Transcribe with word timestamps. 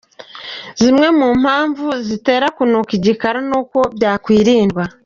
Zimwe 0.81 1.07
mu 1.17 1.27
mpamvu 1.41 1.85
zitera 2.07 2.45
kunuka 2.55 2.91
igikara 2.97 3.39
n’uko 3.49 3.77
byakwirindwa 3.95 4.83